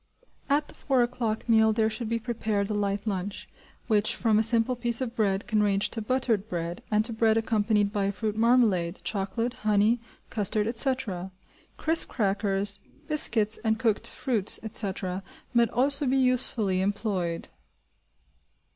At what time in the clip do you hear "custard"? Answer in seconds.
10.31-10.65